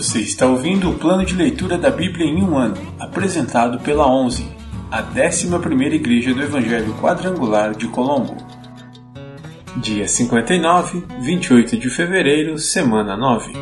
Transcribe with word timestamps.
Você 0.00 0.20
está 0.20 0.46
ouvindo 0.46 0.88
o 0.88 0.94
plano 0.94 1.26
de 1.26 1.34
leitura 1.34 1.76
da 1.76 1.90
Bíblia 1.90 2.24
em 2.24 2.42
um 2.42 2.56
ano, 2.56 2.74
apresentado 2.98 3.78
pela 3.80 4.10
11, 4.10 4.50
a 4.90 5.02
11ª 5.02 5.92
Igreja 5.92 6.32
do 6.32 6.40
Evangelho 6.40 6.94
Quadrangular 6.94 7.74
de 7.76 7.86
Colombo. 7.86 8.34
Dia 9.76 10.08
59, 10.08 11.04
28 11.20 11.76
de 11.76 11.90
fevereiro, 11.90 12.56
semana 12.56 13.14
9. 13.14 13.52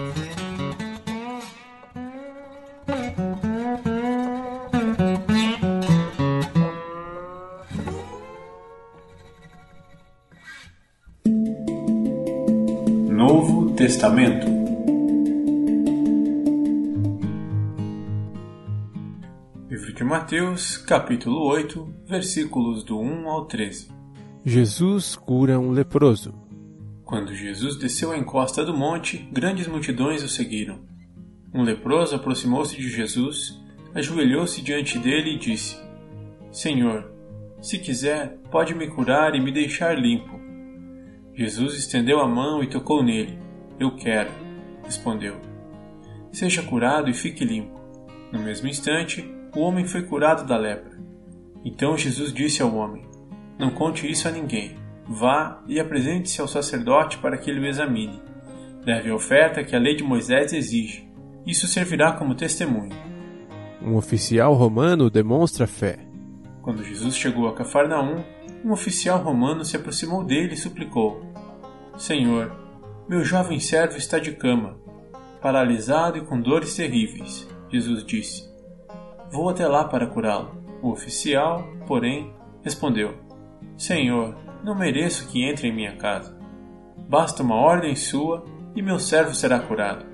Novo 13.11 13.73
Testamento 13.73 14.58
de 19.99 20.05
Mateus, 20.05 20.77
capítulo 20.77 21.45
8, 21.45 21.95
versículos 22.07 22.85
do 22.85 23.01
1 23.01 23.29
ao 23.29 23.47
13. 23.47 23.89
Jesus 24.45 25.17
cura 25.17 25.59
um 25.59 25.73
leproso. 25.73 26.33
Quando 27.05 27.35
Jesus 27.35 27.77
desceu 27.77 28.13
a 28.13 28.17
encosta 28.17 28.65
do 28.65 28.73
monte, 28.73 29.19
grandes 29.33 29.67
multidões 29.67 30.23
o 30.23 30.29
seguiram. 30.29 30.79
Um 31.53 31.65
leproso 31.65 32.15
aproximou-se 32.15 32.77
de 32.77 32.89
Jesus, 32.89 33.61
ajoelhou-se 33.93 34.63
diante 34.63 35.01
dele 35.01 35.35
e 35.35 35.39
disse: 35.39 35.77
Senhor, 36.53 37.11
se 37.61 37.77
quiser, 37.77 38.39
pode 38.53 38.77
me 38.77 38.87
curar 38.87 39.35
e 39.35 39.41
me 39.41 39.51
deixar 39.51 39.99
limpo. 39.99 40.39
Jesus 41.35 41.77
estendeu 41.77 42.21
a 42.21 42.29
mão 42.29 42.63
e 42.63 42.69
tocou 42.69 43.03
nele. 43.03 43.37
Eu 43.81 43.97
quero, 43.97 44.31
respondeu. 44.85 45.41
Seja 46.31 46.63
curado 46.63 47.11
e 47.11 47.13
fique 47.13 47.45
limpo. 47.45 47.77
No 48.31 48.39
mesmo 48.39 48.69
instante, 48.69 49.37
o 49.55 49.61
homem 49.61 49.87
foi 49.87 50.03
curado 50.03 50.47
da 50.47 50.57
lepra. 50.57 50.99
Então 51.65 51.97
Jesus 51.97 52.33
disse 52.33 52.63
ao 52.63 52.75
homem: 52.75 53.05
Não 53.59 53.71
conte 53.71 54.11
isso 54.11 54.29
a 54.29 54.31
ninguém. 54.31 54.77
Vá 55.07 55.63
e 55.67 55.81
apresente-se 55.81 56.41
ao 56.41 56.49
sacerdote 56.49 57.19
para 57.19 57.39
que 57.39 57.51
ele 57.51 57.61
o 57.61 57.67
examine. 57.67 58.21
Leve 58.85 59.11
a 59.11 59.15
oferta 59.15 59.65
que 59.65 59.75
a 59.75 59.79
lei 59.79 59.97
de 59.97 60.05
Moisés 60.05 60.53
exige. 60.53 61.09
Isso 61.47 61.67
servirá 61.67 62.13
como 62.13 62.35
testemunho. 62.35 62.95
Um 63.83 63.97
oficial 63.97 64.55
romano 64.55 65.09
demonstra 65.09 65.67
fé. 65.67 65.99
Quando 66.63 66.85
Jesus 66.85 67.17
chegou 67.17 67.49
a 67.49 67.55
Cafarnaum, 67.55 68.23
um 68.65 68.73
oficial 68.73 69.23
romano 69.23 69.65
se 69.65 69.77
aproximou 69.77 70.25
dele 70.25 70.55
e 70.55 70.59
suplicou: 70.59 71.23
Senhor, 71.97 72.53
meu 73.09 73.25
jovem 73.25 73.61
servo 73.61 73.97
está 73.97 74.19
de 74.19 74.33
cama, 74.33 74.77
paralisado 75.41 76.19
e 76.19 76.21
com 76.21 76.41
dores 76.41 76.75
terríveis. 76.75 77.49
Jesus 77.71 78.05
disse: 78.05 78.48
Vou 79.31 79.49
até 79.49 79.67
lá 79.67 79.85
para 79.85 80.07
curá-lo. 80.07 80.57
O 80.83 80.91
oficial, 80.91 81.65
porém, 81.87 82.33
respondeu: 82.63 83.15
Senhor, 83.77 84.37
não 84.65 84.75
mereço 84.75 85.29
que 85.29 85.45
entre 85.45 85.69
em 85.69 85.75
minha 85.75 85.97
casa. 85.97 86.39
Basta 87.09 87.43
uma 87.43 87.57
ordem 87.57 87.95
sua 87.95 88.45
e 88.75 88.83
meu 88.83 88.99
servo 88.99 89.35
será 89.35 89.59
curado. 89.61 90.07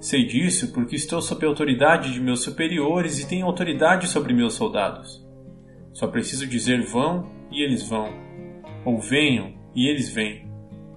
Sei 0.00 0.26
disso 0.26 0.72
porque 0.72 0.96
estou 0.96 1.22
sob 1.22 1.46
a 1.46 1.48
autoridade 1.48 2.12
de 2.12 2.20
meus 2.20 2.42
superiores 2.42 3.18
e 3.20 3.26
tenho 3.26 3.46
autoridade 3.46 4.06
sobre 4.06 4.34
meus 4.34 4.54
soldados. 4.54 5.24
Só 5.92 6.06
preciso 6.08 6.46
dizer 6.46 6.84
vão 6.84 7.30
e 7.50 7.62
eles 7.62 7.88
vão, 7.88 8.12
ou 8.84 9.00
venham 9.00 9.54
e 9.74 9.88
eles 9.88 10.12
vêm. 10.12 10.46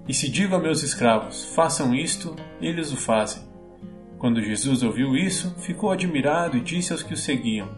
E 0.06 0.12
se 0.12 0.30
digo 0.30 0.54
a 0.54 0.58
meus 0.58 0.82
escravos, 0.82 1.54
façam 1.54 1.94
isto, 1.94 2.34
eles 2.60 2.92
o 2.92 2.96
fazem. 2.96 3.47
Quando 4.18 4.42
Jesus 4.42 4.82
ouviu 4.82 5.16
isso, 5.16 5.54
ficou 5.60 5.92
admirado 5.92 6.56
e 6.56 6.60
disse 6.60 6.92
aos 6.92 7.02
que 7.02 7.14
o 7.14 7.16
seguiam: 7.16 7.68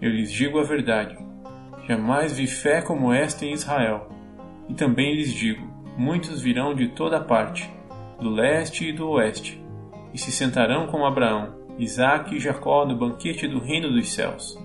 Eu 0.00 0.10
lhes 0.10 0.30
digo 0.30 0.58
a 0.58 0.64
verdade. 0.64 1.16
Jamais 1.88 2.36
vi 2.36 2.46
fé 2.46 2.82
como 2.82 3.12
esta 3.12 3.46
em 3.46 3.52
Israel. 3.52 4.08
E 4.68 4.74
também 4.74 5.14
lhes 5.14 5.32
digo: 5.32 5.66
muitos 5.96 6.40
virão 6.40 6.74
de 6.74 6.88
toda 6.88 7.20
parte, 7.20 7.70
do 8.20 8.28
leste 8.28 8.88
e 8.88 8.92
do 8.92 9.08
oeste, 9.10 9.62
e 10.12 10.18
se 10.18 10.30
sentarão 10.30 10.86
com 10.86 11.06
Abraão, 11.06 11.54
Isaque 11.78 12.36
e 12.36 12.40
Jacó 12.40 12.84
no 12.86 12.96
banquete 12.96 13.48
do 13.48 13.58
reino 13.58 13.90
dos 13.90 14.12
céus. 14.12 14.58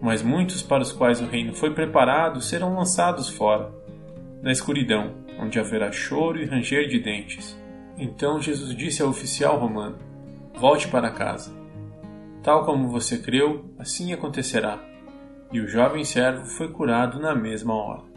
Mas 0.00 0.22
muitos 0.22 0.62
para 0.62 0.82
os 0.82 0.92
quais 0.92 1.20
o 1.20 1.26
reino 1.26 1.54
foi 1.54 1.72
preparado 1.72 2.40
serão 2.40 2.74
lançados 2.74 3.28
fora, 3.28 3.70
na 4.42 4.50
escuridão, 4.50 5.14
onde 5.38 5.60
haverá 5.60 5.92
choro 5.92 6.40
e 6.40 6.46
ranger 6.46 6.88
de 6.88 6.98
dentes. 6.98 7.58
Então 7.96 8.40
Jesus 8.40 8.74
disse 8.74 9.02
ao 9.02 9.10
oficial 9.10 9.58
romano: 9.58 10.11
Volte 10.54 10.88
para 10.88 11.10
casa. 11.10 11.52
Tal 12.42 12.64
como 12.64 12.88
você 12.88 13.18
creu, 13.18 13.64
assim 13.78 14.12
acontecerá. 14.12 14.78
E 15.52 15.60
o 15.60 15.68
jovem 15.68 16.04
servo 16.04 16.44
foi 16.46 16.70
curado 16.72 17.20
na 17.20 17.34
mesma 17.34 17.74
hora. 17.74 18.12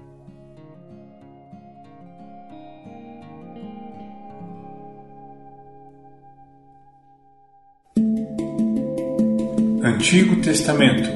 Antigo 9.84 10.42
Testamento 10.42 11.10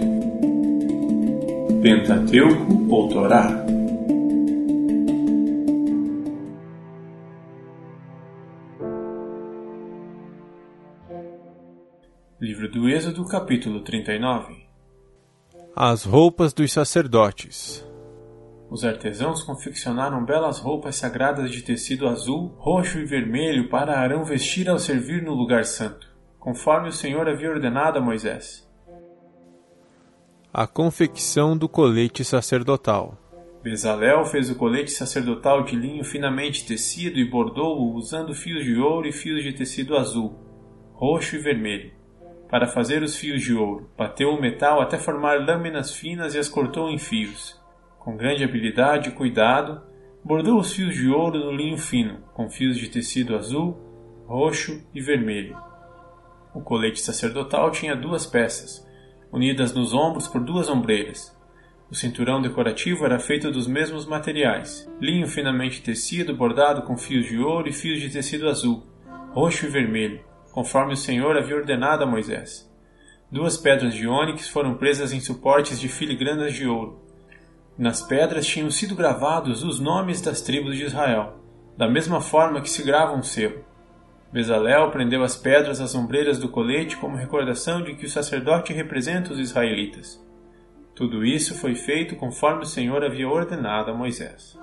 Pentateuco 1.81 2.87
ou 2.89 3.09
Torá 3.09 3.68
capítulo 13.29 13.81
39 13.81 14.65
As 15.75 16.03
roupas 16.03 16.51
dos 16.51 16.73
sacerdotes. 16.73 17.87
Os 18.71 18.83
artesãos 18.83 19.43
confeccionaram 19.43 20.25
belas 20.25 20.57
roupas 20.57 20.95
sagradas 20.95 21.51
de 21.51 21.61
tecido 21.61 22.07
azul, 22.07 22.55
roxo 22.57 22.97
e 22.97 23.05
vermelho 23.05 23.69
para 23.69 23.99
Arão 23.99 24.25
vestir 24.25 24.67
ao 24.67 24.79
servir 24.79 25.21
no 25.21 25.35
lugar 25.35 25.63
santo, 25.63 26.07
conforme 26.39 26.89
o 26.89 26.91
Senhor 26.91 27.29
havia 27.29 27.51
ordenado 27.51 27.99
a 27.99 28.01
Moisés. 28.01 28.67
A 30.51 30.65
confecção 30.65 31.55
do 31.55 31.69
colete 31.69 32.23
sacerdotal. 32.23 33.15
Bezalel 33.61 34.25
fez 34.25 34.49
o 34.49 34.55
colete 34.55 34.89
sacerdotal 34.89 35.63
de 35.63 35.75
linho 35.75 36.03
finamente 36.03 36.65
tecido 36.65 37.19
e 37.19 37.29
bordou-o 37.29 37.93
usando 37.93 38.33
fios 38.33 38.65
de 38.65 38.75
ouro 38.79 39.07
e 39.07 39.11
fios 39.11 39.43
de 39.43 39.53
tecido 39.53 39.95
azul, 39.95 40.33
roxo 40.95 41.35
e 41.35 41.39
vermelho 41.39 41.98
para 42.49 42.67
fazer 42.67 43.03
os 43.03 43.15
fios 43.15 43.41
de 43.41 43.53
ouro. 43.53 43.89
Bateu 43.95 44.29
o 44.29 44.41
metal 44.41 44.81
até 44.81 44.97
formar 44.97 45.45
lâminas 45.45 45.93
finas 45.93 46.33
e 46.33 46.39
as 46.39 46.49
cortou 46.49 46.89
em 46.89 46.97
fios. 46.97 47.59
Com 47.99 48.17
grande 48.17 48.43
habilidade 48.43 49.09
e 49.09 49.11
cuidado, 49.11 49.81
bordou 50.23 50.59
os 50.59 50.73
fios 50.73 50.95
de 50.95 51.07
ouro 51.07 51.37
no 51.37 51.51
linho 51.51 51.77
fino, 51.77 52.23
com 52.33 52.49
fios 52.49 52.77
de 52.77 52.89
tecido 52.89 53.35
azul, 53.35 53.77
roxo 54.25 54.83
e 54.93 54.99
vermelho. 54.99 55.55
O 56.53 56.61
colete 56.61 56.99
sacerdotal 56.99 57.69
tinha 57.69 57.95
duas 57.95 58.25
peças, 58.25 58.85
unidas 59.31 59.73
nos 59.73 59.93
ombros 59.93 60.27
por 60.27 60.41
duas 60.41 60.69
ombreiras. 60.69 61.37
O 61.91 61.95
cinturão 61.95 62.41
decorativo 62.41 63.05
era 63.05 63.19
feito 63.19 63.51
dos 63.51 63.67
mesmos 63.67 64.05
materiais: 64.07 64.89
linho 64.99 65.27
finamente 65.27 65.81
tecido 65.81 66.35
bordado 66.35 66.83
com 66.83 66.97
fios 66.97 67.27
de 67.27 67.37
ouro 67.37 67.67
e 67.67 67.73
fios 67.73 67.99
de 67.99 68.09
tecido 68.09 68.47
azul, 68.47 68.83
roxo 69.33 69.65
e 69.65 69.69
vermelho 69.69 70.28
conforme 70.51 70.93
o 70.93 70.97
Senhor 70.97 71.37
havia 71.37 71.55
ordenado 71.55 72.03
a 72.03 72.07
Moisés. 72.07 72.69
Duas 73.31 73.57
pedras 73.57 73.93
de 73.93 74.07
ônix 74.07 74.47
foram 74.49 74.75
presas 74.75 75.13
em 75.13 75.19
suportes 75.19 75.79
de 75.79 75.87
filigranas 75.87 76.53
de 76.53 76.67
ouro. 76.67 76.99
Nas 77.77 78.01
pedras 78.01 78.45
tinham 78.45 78.69
sido 78.71 78.95
gravados 78.95 79.63
os 79.63 79.79
nomes 79.79 80.19
das 80.19 80.41
tribos 80.41 80.75
de 80.75 80.83
Israel, 80.83 81.35
da 81.77 81.87
mesma 81.87 82.19
forma 82.19 82.59
que 82.61 82.69
se 82.69 82.83
grava 82.83 83.13
um 83.13 83.23
selo. 83.23 83.63
Bezalel 84.31 84.91
prendeu 84.91 85.23
as 85.23 85.35
pedras 85.35 85.79
às 85.79 85.95
ombreiras 85.95 86.37
do 86.37 86.49
colete 86.49 86.97
como 86.97 87.15
recordação 87.15 87.81
de 87.81 87.95
que 87.95 88.05
o 88.05 88.09
sacerdote 88.09 88.73
representa 88.73 89.33
os 89.33 89.39
israelitas. 89.39 90.23
Tudo 90.93 91.23
isso 91.23 91.57
foi 91.57 91.75
feito 91.75 92.15
conforme 92.15 92.63
o 92.63 92.65
Senhor 92.65 93.03
havia 93.03 93.27
ordenado 93.27 93.89
a 93.89 93.93
Moisés. 93.93 94.57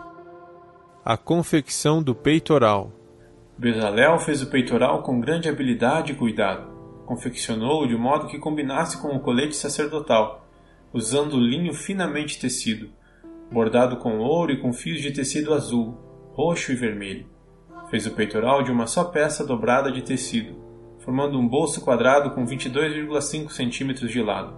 A 1.04 1.16
confecção 1.16 2.02
do 2.02 2.14
peitoral. 2.14 2.92
Bezalel 3.58 4.18
fez 4.18 4.42
o 4.42 4.50
peitoral 4.50 5.02
com 5.02 5.18
grande 5.18 5.48
habilidade 5.48 6.12
e 6.12 6.14
cuidado. 6.14 6.70
Confeccionou-o 7.06 7.86
de 7.86 7.96
modo 7.96 8.26
que 8.26 8.38
combinasse 8.38 9.00
com 9.00 9.08
o 9.08 9.20
colete 9.20 9.56
sacerdotal, 9.56 10.46
usando 10.92 11.40
linho 11.40 11.72
finamente 11.72 12.38
tecido, 12.38 12.90
bordado 13.50 13.96
com 13.96 14.18
ouro 14.18 14.52
e 14.52 14.60
com 14.60 14.74
fios 14.74 15.00
de 15.00 15.10
tecido 15.10 15.54
azul, 15.54 15.96
roxo 16.32 16.70
e 16.70 16.74
vermelho. 16.74 17.26
Fez 17.88 18.04
o 18.06 18.10
peitoral 18.10 18.62
de 18.62 18.70
uma 18.70 18.86
só 18.86 19.04
peça 19.04 19.46
dobrada 19.46 19.90
de 19.90 20.02
tecido, 20.02 20.54
formando 20.98 21.38
um 21.38 21.48
bolso 21.48 21.80
quadrado 21.80 22.32
com 22.32 22.44
22,5 22.44 23.50
centímetros 23.50 24.10
de 24.10 24.20
lado. 24.20 24.54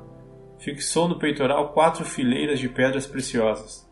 Fixou 0.59 1.07
no 1.07 1.21
peitoral 1.21 1.73
quatro 1.73 2.05
fileiras 2.05 2.59
de 2.59 2.69
pedras 2.69 3.07
preciosas. 3.07 3.89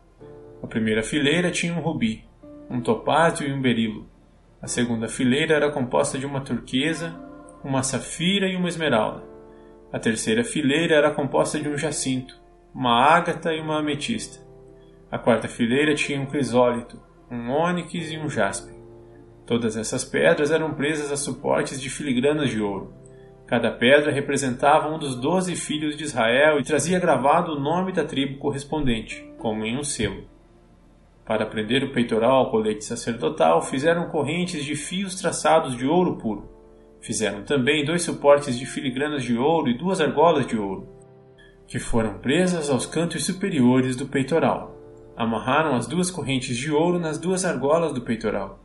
A 0.61 0.67
primeira 0.67 1.01
fileira 1.01 1.49
tinha 1.49 1.73
um 1.73 1.79
rubi, 1.79 2.25
um 2.69 2.81
topázio 2.81 3.47
e 3.47 3.53
um 3.53 3.61
berilo. 3.61 4.16
A 4.59 4.67
segunda 4.67 5.07
fileira 5.07 5.55
era 5.55 5.71
composta 5.71 6.17
de 6.17 6.25
uma 6.25 6.41
turquesa, 6.41 7.15
uma 7.63 7.83
safira 7.83 8.47
e 8.47 8.55
uma 8.55 8.67
esmeralda. 8.67 9.23
A 9.93 9.99
terceira 9.99 10.43
fileira 10.43 10.95
era 10.95 11.11
composta 11.11 11.59
de 11.59 11.69
um 11.69 11.77
jacinto, 11.77 12.35
uma 12.73 13.03
ágata 13.03 13.53
e 13.53 13.61
uma 13.61 13.79
ametista. 13.79 14.43
A 15.11 15.19
quarta 15.19 15.47
fileira 15.47 15.93
tinha 15.93 16.19
um 16.19 16.25
crisólito, 16.25 16.99
um 17.29 17.51
ônix 17.51 17.93
e 18.11 18.17
um 18.17 18.27
jaspe. 18.27 18.73
Todas 19.45 19.77
essas 19.77 20.03
pedras 20.03 20.49
eram 20.49 20.73
presas 20.73 21.11
a 21.11 21.15
suportes 21.15 21.79
de 21.79 21.89
filigranas 21.89 22.49
de 22.49 22.59
ouro. 22.59 22.93
Cada 23.45 23.71
pedra 23.71 24.11
representava 24.11 24.89
um 24.89 24.97
dos 24.97 25.15
doze 25.15 25.55
filhos 25.55 25.95
de 25.95 26.03
Israel 26.03 26.59
e 26.59 26.63
trazia 26.63 26.99
gravado 26.99 27.53
o 27.53 27.59
nome 27.59 27.93
da 27.93 28.03
tribo 28.03 28.39
correspondente, 28.39 29.23
como 29.37 29.63
em 29.63 29.77
um 29.77 29.83
selo. 29.83 30.25
Para 31.27 31.45
prender 31.45 31.83
o 31.83 31.91
peitoral 31.91 32.37
ao 32.37 32.51
colete 32.51 32.85
sacerdotal, 32.85 33.61
fizeram 33.61 34.07
correntes 34.07 34.63
de 34.63 34.75
fios 34.75 35.15
traçados 35.15 35.75
de 35.75 35.85
ouro 35.85 36.15
puro. 36.15 36.49
Fizeram 37.01 37.43
também 37.43 37.83
dois 37.83 38.01
suportes 38.01 38.57
de 38.57 38.65
filigranas 38.65 39.23
de 39.23 39.37
ouro 39.37 39.69
e 39.69 39.77
duas 39.77 39.99
argolas 39.99 40.47
de 40.47 40.57
ouro, 40.57 40.87
que 41.67 41.79
foram 41.79 42.19
presas 42.19 42.69
aos 42.69 42.85
cantos 42.85 43.25
superiores 43.25 43.97
do 43.97 44.07
peitoral. 44.07 44.73
Amarraram 45.17 45.75
as 45.75 45.85
duas 45.85 46.09
correntes 46.09 46.55
de 46.55 46.71
ouro 46.71 46.97
nas 46.97 47.17
duas 47.17 47.43
argolas 47.43 47.91
do 47.91 48.01
peitoral. 48.01 48.63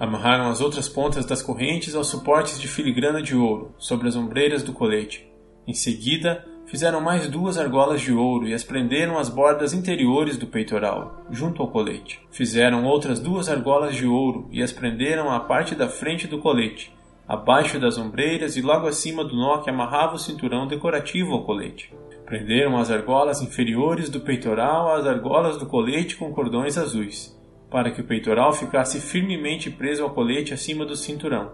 Amarraram 0.00 0.48
as 0.48 0.60
outras 0.60 0.88
pontas 0.88 1.24
das 1.24 1.40
correntes 1.40 1.94
aos 1.94 2.08
suportes 2.08 2.60
de 2.60 2.66
filigrana 2.66 3.22
de 3.22 3.36
ouro, 3.36 3.74
sobre 3.78 4.08
as 4.08 4.16
ombreiras 4.16 4.64
do 4.64 4.72
colete. 4.72 5.30
Em 5.66 5.74
seguida, 5.74 6.44
fizeram 6.72 7.02
mais 7.02 7.28
duas 7.28 7.58
argolas 7.58 8.00
de 8.00 8.14
ouro 8.14 8.48
e 8.48 8.54
as 8.54 8.64
prenderam 8.64 9.18
às 9.18 9.28
bordas 9.28 9.74
interiores 9.74 10.38
do 10.38 10.46
peitoral, 10.46 11.22
junto 11.30 11.60
ao 11.60 11.68
colete. 11.68 12.18
Fizeram 12.30 12.86
outras 12.86 13.20
duas 13.20 13.50
argolas 13.50 13.94
de 13.94 14.06
ouro 14.06 14.48
e 14.50 14.62
as 14.62 14.72
prenderam 14.72 15.30
à 15.30 15.38
parte 15.38 15.74
da 15.74 15.86
frente 15.86 16.26
do 16.26 16.38
colete, 16.38 16.90
abaixo 17.28 17.78
das 17.78 17.98
ombreiras 17.98 18.56
e 18.56 18.62
logo 18.62 18.86
acima 18.86 19.22
do 19.22 19.36
nó 19.36 19.58
que 19.58 19.68
amarrava 19.68 20.14
o 20.14 20.18
cinturão 20.18 20.66
decorativo 20.66 21.34
ao 21.34 21.44
colete. 21.44 21.92
Prenderam 22.24 22.78
as 22.78 22.90
argolas 22.90 23.42
inferiores 23.42 24.08
do 24.08 24.20
peitoral 24.20 24.94
às 24.94 25.06
argolas 25.06 25.58
do 25.58 25.66
colete 25.66 26.16
com 26.16 26.32
cordões 26.32 26.78
azuis 26.78 27.38
para 27.70 27.90
que 27.90 28.00
o 28.00 28.04
peitoral 28.04 28.54
ficasse 28.54 28.98
firmemente 28.98 29.70
preso 29.70 30.04
ao 30.04 30.10
colete 30.14 30.54
acima 30.54 30.86
do 30.86 30.96
cinturão. 30.96 31.52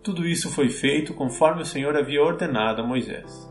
Tudo 0.00 0.24
isso 0.24 0.48
foi 0.48 0.68
feito 0.68 1.12
conforme 1.12 1.62
o 1.62 1.66
Senhor 1.66 1.96
havia 1.96 2.22
ordenado 2.22 2.82
a 2.82 2.86
Moisés. 2.86 3.49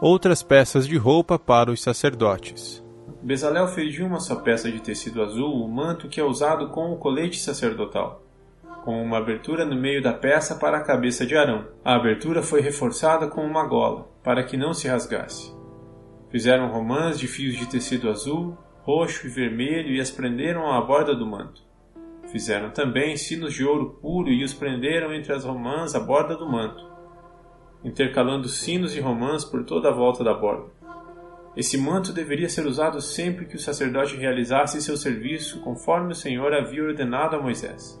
Outras 0.00 0.44
peças 0.44 0.86
de 0.86 0.96
roupa 0.96 1.40
para 1.40 1.72
os 1.72 1.82
sacerdotes. 1.82 2.84
Bezalel 3.20 3.66
fez 3.66 3.92
de 3.92 4.00
uma 4.00 4.20
só 4.20 4.36
peça 4.36 4.70
de 4.70 4.78
tecido 4.78 5.20
azul 5.20 5.52
o 5.52 5.68
manto 5.68 6.06
que 6.06 6.20
é 6.20 6.24
usado 6.24 6.68
com 6.68 6.92
o 6.92 6.96
colete 6.96 7.40
sacerdotal, 7.40 8.22
com 8.84 9.02
uma 9.02 9.18
abertura 9.18 9.64
no 9.64 9.74
meio 9.74 10.00
da 10.00 10.12
peça 10.12 10.54
para 10.54 10.78
a 10.78 10.84
cabeça 10.84 11.26
de 11.26 11.36
Arão. 11.36 11.66
A 11.84 11.96
abertura 11.96 12.44
foi 12.44 12.60
reforçada 12.60 13.26
com 13.26 13.44
uma 13.44 13.66
gola, 13.66 14.08
para 14.22 14.44
que 14.44 14.56
não 14.56 14.72
se 14.72 14.86
rasgasse. 14.86 15.52
Fizeram 16.30 16.70
romãs 16.70 17.18
de 17.18 17.26
fios 17.26 17.56
de 17.56 17.66
tecido 17.66 18.08
azul, 18.08 18.56
roxo 18.82 19.26
e 19.26 19.30
vermelho 19.30 19.90
e 19.90 20.00
as 20.00 20.12
prenderam 20.12 20.70
à 20.70 20.80
borda 20.80 21.12
do 21.12 21.26
manto. 21.26 21.60
Fizeram 22.30 22.70
também 22.70 23.16
sinos 23.16 23.52
de 23.52 23.64
ouro 23.64 23.98
puro 24.00 24.28
e 24.28 24.44
os 24.44 24.54
prenderam 24.54 25.12
entre 25.12 25.32
as 25.32 25.44
romãs 25.44 25.96
à 25.96 25.98
borda 25.98 26.36
do 26.36 26.48
manto, 26.48 26.86
intercalando 27.84 28.48
sinos 28.48 28.96
e 28.96 29.00
romãs 29.00 29.44
por 29.44 29.64
toda 29.64 29.88
a 29.88 29.92
volta 29.92 30.24
da 30.24 30.34
borda. 30.34 30.70
Esse 31.56 31.76
manto 31.76 32.12
deveria 32.12 32.48
ser 32.48 32.66
usado 32.66 33.00
sempre 33.00 33.44
que 33.44 33.56
o 33.56 33.58
sacerdote 33.58 34.16
realizasse 34.16 34.80
seu 34.80 34.96
serviço, 34.96 35.60
conforme 35.60 36.12
o 36.12 36.14
Senhor 36.14 36.52
havia 36.52 36.84
ordenado 36.84 37.36
a 37.36 37.42
Moisés. 37.42 38.00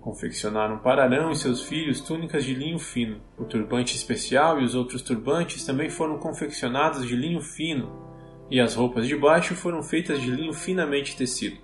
Confeccionaram 0.00 0.78
para 0.78 1.02
Arão 1.04 1.30
e 1.30 1.36
seus 1.36 1.62
filhos 1.62 2.00
túnicas 2.00 2.44
de 2.44 2.54
linho 2.54 2.78
fino. 2.78 3.20
O 3.38 3.44
turbante 3.44 3.94
especial 3.94 4.60
e 4.60 4.64
os 4.64 4.74
outros 4.74 5.02
turbantes 5.02 5.64
também 5.64 5.90
foram 5.90 6.18
confeccionados 6.18 7.06
de 7.06 7.16
linho 7.16 7.40
fino, 7.40 8.04
e 8.50 8.60
as 8.60 8.74
roupas 8.74 9.06
de 9.06 9.16
baixo 9.16 9.54
foram 9.54 9.82
feitas 9.82 10.20
de 10.20 10.30
linho 10.30 10.52
finamente 10.52 11.16
tecido. 11.16 11.58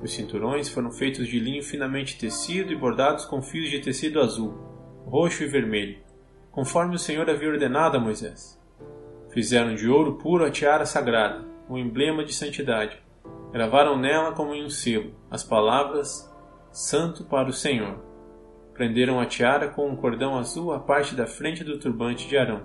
Os 0.00 0.12
cinturões 0.12 0.68
foram 0.68 0.92
feitos 0.92 1.26
de 1.26 1.40
linho 1.40 1.62
finamente 1.62 2.18
tecido 2.18 2.72
e 2.72 2.76
bordados 2.76 3.24
com 3.24 3.42
fios 3.42 3.68
de 3.68 3.80
tecido 3.80 4.20
azul, 4.20 4.54
roxo 5.06 5.42
e 5.42 5.46
vermelho, 5.48 5.98
conforme 6.50 6.96
o 6.96 6.98
Senhor 6.98 7.28
havia 7.28 7.48
ordenado 7.48 7.96
a 7.96 8.00
Moisés. 8.00 8.58
Fizeram 9.30 9.74
de 9.74 9.88
ouro 9.88 10.14
puro 10.14 10.44
a 10.44 10.50
tiara 10.50 10.86
sagrada, 10.86 11.44
um 11.68 11.76
emblema 11.76 12.24
de 12.24 12.32
santidade. 12.32 13.00
Gravaram 13.52 13.98
nela 13.98 14.32
como 14.32 14.54
em 14.54 14.64
um 14.64 14.70
selo 14.70 15.14
as 15.30 15.42
palavras 15.42 16.28
Santo 16.70 17.24
para 17.24 17.48
o 17.48 17.52
Senhor. 17.52 17.98
Prenderam 18.74 19.18
a 19.18 19.26
tiara 19.26 19.68
com 19.68 19.88
um 19.88 19.96
cordão 19.96 20.38
azul 20.38 20.72
à 20.72 20.78
parte 20.78 21.14
da 21.14 21.26
frente 21.26 21.64
do 21.64 21.78
turbante 21.78 22.28
de 22.28 22.36
Arão, 22.36 22.62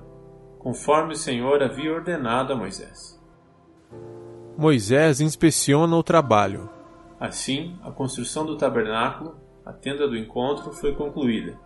conforme 0.59 1.13
o 1.13 1.18
Senhor 1.18 1.63
havia 1.63 1.91
ordenado 1.91 2.53
a 2.53 2.56
Moisés. 2.56 3.19
Moisés 4.57 5.19
inspeciona 5.19 5.95
o 5.95 6.03
trabalho. 6.03 6.69
Assim, 7.19 7.77
a 7.83 7.89
construção 7.89 8.45
do 8.45 8.57
tabernáculo, 8.57 9.35
a 9.65 9.74
tenda 9.74 10.07
do 10.07 10.15
encontro, 10.15 10.71
foi 10.74 10.94
concluída. 10.94 11.57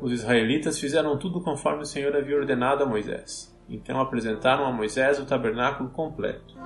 Os 0.00 0.12
israelitas 0.12 0.78
fizeram 0.78 1.18
tudo 1.18 1.40
conforme 1.40 1.82
o 1.82 1.86
Senhor 1.86 2.14
havia 2.14 2.36
ordenado 2.36 2.82
a 2.82 2.86
Moisés. 2.86 3.56
Então 3.68 4.00
apresentaram 4.00 4.64
a 4.64 4.72
Moisés 4.72 5.18
o 5.18 5.26
tabernáculo 5.26 5.90
completo. 5.90 6.56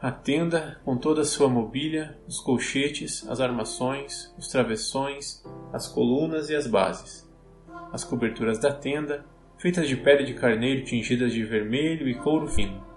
A 0.00 0.10
tenda, 0.10 0.80
com 0.84 0.96
toda 0.96 1.20
a 1.20 1.24
sua 1.24 1.48
mobília, 1.48 2.18
os 2.26 2.40
colchetes, 2.40 3.28
as 3.28 3.40
armações, 3.40 4.34
os 4.36 4.48
travessões, 4.48 5.44
as 5.72 5.86
colunas 5.86 6.50
e 6.50 6.56
as 6.56 6.66
bases. 6.66 7.30
As 7.92 8.02
coberturas 8.02 8.58
da 8.58 8.72
tenda, 8.72 9.24
feitas 9.58 9.88
de 9.88 9.96
pele 9.96 10.24
de 10.24 10.34
carneiro 10.34 10.84
tingidas 10.84 11.32
de 11.32 11.44
vermelho 11.44 12.08
e 12.08 12.14
couro 12.14 12.48
fino 12.48 12.92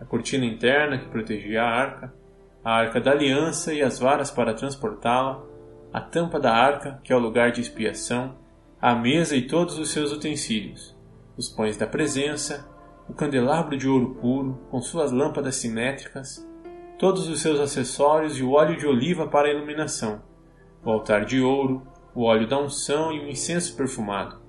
a 0.00 0.04
cortina 0.04 0.46
interna 0.46 0.98
que 0.98 1.08
protegia 1.08 1.62
a 1.62 1.68
arca, 1.68 2.14
a 2.64 2.72
arca 2.72 3.00
da 3.00 3.10
aliança 3.10 3.72
e 3.74 3.82
as 3.82 3.98
varas 3.98 4.30
para 4.30 4.54
transportá-la, 4.54 5.42
a 5.92 6.00
tampa 6.00 6.40
da 6.40 6.52
arca, 6.52 6.98
que 7.04 7.12
é 7.12 7.16
o 7.16 7.20
lugar 7.20 7.52
de 7.52 7.60
expiação, 7.60 8.34
a 8.82 8.94
mesa 8.94 9.36
e 9.36 9.46
todos 9.46 9.78
os 9.78 9.90
seus 9.90 10.10
utensílios, 10.10 10.96
os 11.36 11.50
pães 11.50 11.76
da 11.76 11.86
presença, 11.86 12.66
o 13.06 13.12
candelabro 13.12 13.76
de 13.76 13.86
ouro 13.86 14.14
puro, 14.14 14.58
com 14.70 14.80
suas 14.80 15.12
lâmpadas 15.12 15.56
simétricas, 15.56 16.48
todos 16.98 17.28
os 17.28 17.42
seus 17.42 17.60
acessórios 17.60 18.38
e 18.38 18.42
o 18.42 18.52
óleo 18.52 18.78
de 18.78 18.86
oliva 18.86 19.28
para 19.28 19.48
a 19.48 19.50
iluminação, 19.50 20.22
o 20.82 20.90
altar 20.90 21.26
de 21.26 21.42
ouro, 21.42 21.82
o 22.14 22.22
óleo 22.22 22.48
da 22.48 22.58
unção 22.58 23.12
e 23.12 23.20
o 23.20 23.28
incenso 23.28 23.76
perfumado, 23.76 24.40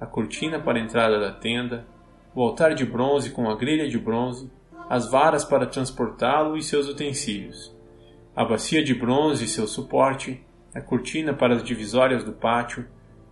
a 0.00 0.06
cortina 0.06 0.60
para 0.60 0.78
a 0.78 0.82
entrada 0.82 1.18
da 1.18 1.32
tenda, 1.32 1.84
o 2.32 2.42
altar 2.42 2.76
de 2.76 2.86
bronze 2.86 3.30
com 3.30 3.50
a 3.50 3.56
grelha 3.56 3.88
de 3.88 3.98
bronze, 3.98 4.48
as 4.88 5.10
varas 5.10 5.44
para 5.44 5.66
transportá-lo 5.66 6.56
e 6.56 6.62
seus 6.62 6.88
utensílios, 6.88 7.76
a 8.36 8.44
bacia 8.44 8.84
de 8.84 8.94
bronze 8.94 9.46
e 9.46 9.48
seu 9.48 9.66
suporte, 9.66 10.40
a 10.72 10.80
cortina 10.80 11.34
para 11.34 11.56
as 11.56 11.64
divisórias 11.64 12.22
do 12.22 12.32
pátio, 12.32 12.86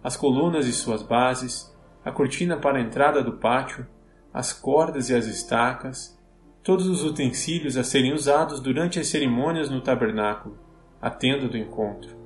as 0.08 0.16
colunas 0.16 0.66
e 0.66 0.72
suas 0.72 1.02
bases, 1.02 1.70
a 2.02 2.10
cortina 2.10 2.56
para 2.56 2.78
a 2.78 2.80
entrada 2.80 3.22
do 3.22 3.32
pátio, 3.32 3.86
as 4.32 4.54
cordas 4.54 5.10
e 5.10 5.14
as 5.14 5.26
estacas, 5.26 6.18
todos 6.62 6.86
os 6.86 7.04
utensílios 7.04 7.76
a 7.76 7.84
serem 7.84 8.14
usados 8.14 8.58
durante 8.58 8.98
as 8.98 9.08
cerimônias 9.08 9.68
no 9.68 9.82
tabernáculo, 9.82 10.58
a 10.98 11.10
tenda 11.10 11.46
do 11.46 11.58
encontro, 11.58 12.16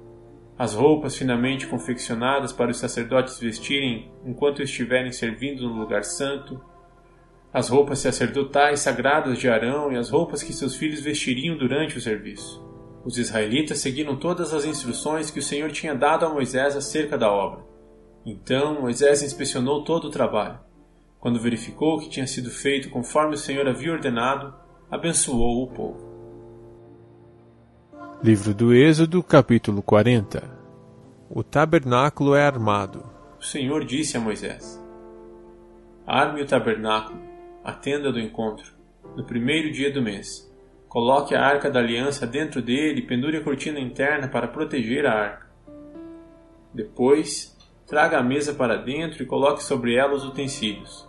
as 0.56 0.74
roupas 0.74 1.16
finamente 1.16 1.66
confeccionadas 1.66 2.52
para 2.52 2.70
os 2.70 2.76
sacerdotes 2.76 3.40
vestirem 3.40 4.12
enquanto 4.24 4.62
estiverem 4.62 5.10
servindo 5.10 5.68
no 5.68 5.74
lugar 5.74 6.04
santo, 6.04 6.64
as 7.52 7.68
roupas 7.68 7.98
sacerdotais 7.98 8.78
sagradas 8.78 9.38
de 9.38 9.48
Arão 9.48 9.90
e 9.92 9.96
as 9.96 10.08
roupas 10.08 10.40
que 10.40 10.52
seus 10.52 10.76
filhos 10.76 11.00
vestiriam 11.00 11.58
durante 11.58 11.98
o 11.98 12.00
serviço. 12.00 12.64
Os 13.04 13.18
israelitas 13.18 13.80
seguiram 13.80 14.14
todas 14.14 14.54
as 14.54 14.64
instruções 14.64 15.32
que 15.32 15.40
o 15.40 15.42
Senhor 15.42 15.72
tinha 15.72 15.96
dado 15.96 16.24
a 16.24 16.32
Moisés 16.32 16.76
acerca 16.76 17.18
da 17.18 17.28
obra. 17.28 17.71
Então 18.24 18.80
Moisés 18.80 19.22
inspecionou 19.22 19.84
todo 19.84 20.06
o 20.06 20.10
trabalho. 20.10 20.58
Quando 21.18 21.40
verificou 21.40 21.98
que 21.98 22.08
tinha 22.08 22.26
sido 22.26 22.50
feito 22.50 22.90
conforme 22.90 23.34
o 23.34 23.38
Senhor 23.38 23.66
havia 23.68 23.92
ordenado, 23.92 24.54
abençoou 24.90 25.62
o 25.62 25.68
povo. 25.68 26.12
Livro 28.22 28.54
do 28.54 28.72
Êxodo, 28.72 29.22
capítulo 29.22 29.82
40 29.82 30.42
O 31.28 31.42
tabernáculo 31.42 32.34
é 32.34 32.44
armado. 32.44 33.04
O 33.40 33.44
Senhor 33.44 33.84
disse 33.84 34.16
a 34.16 34.20
Moisés: 34.20 34.80
Arme 36.06 36.42
o 36.42 36.46
tabernáculo 36.46 37.32
a 37.64 37.72
tenda 37.72 38.10
do 38.10 38.18
encontro, 38.18 38.72
no 39.16 39.24
primeiro 39.24 39.70
dia 39.70 39.92
do 39.92 40.02
mês. 40.02 40.50
Coloque 40.88 41.34
a 41.34 41.42
arca 41.42 41.70
da 41.70 41.78
aliança 41.78 42.26
dentro 42.26 42.60
dele 42.60 43.00
e 43.00 43.06
pendure 43.06 43.36
a 43.36 43.42
cortina 43.42 43.78
interna 43.78 44.28
para 44.28 44.48
proteger 44.48 45.06
a 45.06 45.12
arca. 45.12 45.46
Depois, 46.74 47.51
traga 47.92 48.16
a 48.16 48.22
mesa 48.22 48.54
para 48.54 48.78
dentro 48.78 49.22
e 49.22 49.26
coloque 49.26 49.62
sobre 49.62 49.94
ela 49.94 50.14
os 50.14 50.24
utensílios. 50.24 51.06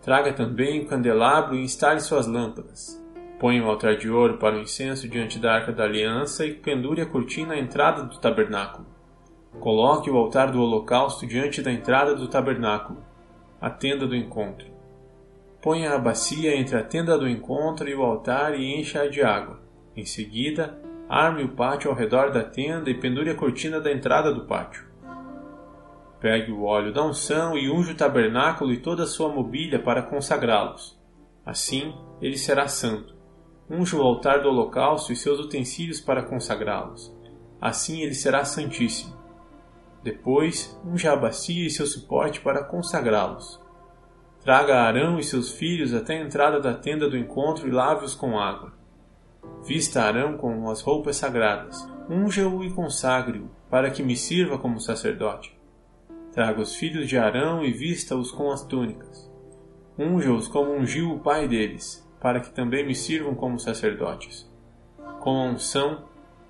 Traga 0.00 0.32
também 0.32 0.80
o 0.80 0.86
candelabro 0.86 1.54
e 1.54 1.62
instale 1.62 2.00
suas 2.00 2.26
lâmpadas. 2.26 2.98
Ponha 3.38 3.62
o 3.62 3.68
altar 3.68 3.98
de 3.98 4.08
ouro 4.08 4.38
para 4.38 4.56
o 4.56 4.60
incenso 4.60 5.06
diante 5.06 5.38
da 5.38 5.52
arca 5.52 5.70
da 5.70 5.84
aliança 5.84 6.46
e 6.46 6.54
pendure 6.54 7.02
a 7.02 7.06
cortina 7.06 7.52
à 7.52 7.58
entrada 7.58 8.04
do 8.04 8.18
tabernáculo. 8.18 8.86
Coloque 9.60 10.10
o 10.10 10.16
altar 10.16 10.50
do 10.50 10.62
holocausto 10.62 11.26
diante 11.26 11.60
da 11.60 11.70
entrada 11.70 12.14
do 12.14 12.26
tabernáculo, 12.26 13.04
a 13.60 13.68
tenda 13.68 14.06
do 14.06 14.16
encontro. 14.16 14.68
Ponha 15.60 15.92
a 15.92 15.98
bacia 15.98 16.56
entre 16.56 16.78
a 16.78 16.82
tenda 16.82 17.18
do 17.18 17.28
encontro 17.28 17.86
e 17.86 17.94
o 17.94 18.02
altar 18.02 18.58
e 18.58 18.80
encha-a 18.80 19.10
de 19.10 19.22
água. 19.22 19.60
Em 19.94 20.06
seguida, 20.06 20.74
arme 21.06 21.44
o 21.44 21.50
pátio 21.50 21.90
ao 21.90 21.96
redor 21.96 22.30
da 22.30 22.42
tenda 22.42 22.88
e 22.88 22.94
pendure 22.94 23.28
a 23.28 23.34
cortina 23.34 23.78
da 23.78 23.92
entrada 23.92 24.32
do 24.32 24.46
pátio. 24.46 24.93
Pegue 26.24 26.50
o 26.50 26.62
óleo 26.62 26.90
da 26.90 27.04
unção 27.04 27.54
e 27.54 27.70
unja 27.70 27.92
o 27.92 27.94
tabernáculo 27.94 28.72
e 28.72 28.78
toda 28.78 29.02
a 29.02 29.06
sua 29.06 29.28
mobília 29.28 29.78
para 29.78 30.00
consagrá-los. 30.00 30.98
Assim, 31.44 31.94
ele 32.18 32.38
será 32.38 32.66
santo. 32.66 33.14
Unja 33.68 33.98
o 33.98 34.00
altar 34.00 34.40
do 34.40 34.48
holocausto 34.48 35.12
e 35.12 35.16
seus 35.16 35.38
utensílios 35.38 36.00
para 36.00 36.22
consagrá-los. 36.22 37.14
Assim 37.60 38.00
ele 38.00 38.14
será 38.14 38.42
santíssimo. 38.42 39.14
Depois, 40.02 40.74
unja 40.82 41.12
a 41.12 41.16
bacia 41.16 41.66
e 41.66 41.68
seu 41.68 41.86
suporte 41.86 42.40
para 42.40 42.64
consagrá-los. 42.64 43.60
Traga 44.42 44.80
Arão 44.80 45.18
e 45.18 45.22
seus 45.22 45.52
filhos 45.52 45.92
até 45.92 46.16
a 46.16 46.24
entrada 46.24 46.58
da 46.58 46.72
tenda 46.72 47.06
do 47.06 47.18
encontro 47.18 47.68
e 47.68 47.70
lave-os 47.70 48.14
com 48.14 48.38
água. 48.38 48.72
Vista 49.62 50.00
Arão 50.00 50.38
com 50.38 50.70
as 50.70 50.80
roupas 50.80 51.16
sagradas, 51.16 51.86
unja-o 52.08 52.64
e 52.64 52.72
consagre-o, 52.72 53.50
para 53.68 53.90
que 53.90 54.02
me 54.02 54.16
sirva 54.16 54.56
como 54.56 54.80
sacerdote. 54.80 55.53
Traga 56.34 56.60
os 56.60 56.74
filhos 56.74 57.08
de 57.08 57.16
Arão 57.16 57.64
e 57.64 57.70
vista-os 57.70 58.32
com 58.32 58.50
as 58.50 58.66
túnicas. 58.66 59.32
Unja-os 59.96 60.48
como 60.48 60.72
ungiu 60.72 61.12
o 61.12 61.20
pai 61.20 61.46
deles, 61.46 62.04
para 62.20 62.40
que 62.40 62.52
também 62.52 62.84
me 62.84 62.92
sirvam 62.92 63.36
como 63.36 63.60
sacerdotes. 63.60 64.52
Com 65.20 65.30
a 65.30 65.44
unção, 65.44 66.08